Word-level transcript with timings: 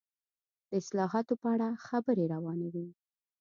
د 0.69 0.71
اصلاحاتو 0.79 1.33
په 1.41 1.47
اړه 1.53 1.67
خبرې 1.87 2.25
روانې 2.33 2.67
وې. 2.73 2.87